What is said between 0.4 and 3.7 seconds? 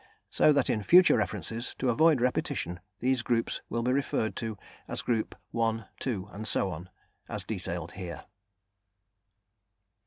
that in future references, to avoid repetition, these groups